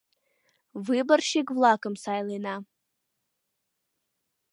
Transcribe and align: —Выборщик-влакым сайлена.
—Выборщик-влакым 0.87 1.93
сайлена. 2.03 2.55